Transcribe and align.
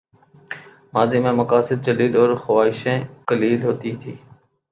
ماضی 0.93 1.19
میں 1.19 1.31
مقاصد 1.31 1.85
جلیل 1.85 2.15
اور 2.15 2.35
خواہشیں 2.35 2.99
قلیل 3.27 3.63
ہوتی 3.63 3.95
تھیں۔ 3.95 4.15